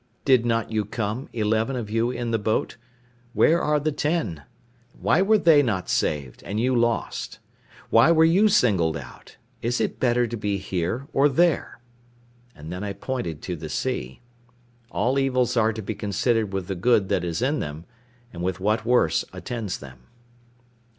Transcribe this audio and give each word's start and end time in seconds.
Did 0.25 0.47
not 0.47 0.71
you 0.71 0.83
come, 0.83 1.29
eleven 1.31 1.75
of 1.75 1.91
you 1.91 2.09
in 2.09 2.31
the 2.31 2.39
boat? 2.39 2.75
Where 3.33 3.61
are 3.61 3.79
the 3.79 3.91
ten? 3.91 4.41
Why 4.99 5.21
were 5.21 5.37
they 5.37 5.61
not 5.61 5.89
saved, 5.89 6.41
and 6.43 6.59
you 6.59 6.75
lost? 6.75 7.37
Why 7.91 8.11
were 8.11 8.25
you 8.25 8.47
singled 8.47 8.97
out? 8.97 9.37
Is 9.61 9.79
it 9.79 9.99
better 9.99 10.25
to 10.25 10.35
be 10.35 10.57
here 10.57 11.05
or 11.13 11.29
there?" 11.29 11.81
And 12.55 12.73
then 12.73 12.83
I 12.83 12.93
pointed 12.93 13.43
to 13.43 13.55
the 13.55 13.69
sea. 13.69 14.21
All 14.89 15.19
evils 15.19 15.55
are 15.55 15.71
to 15.71 15.83
be 15.83 15.93
considered 15.93 16.51
with 16.51 16.65
the 16.65 16.73
good 16.73 17.07
that 17.09 17.23
is 17.23 17.43
in 17.43 17.59
them, 17.59 17.85
and 18.33 18.41
with 18.41 18.59
what 18.59 18.83
worse 18.83 19.23
attends 19.31 19.77
them. 19.77 19.99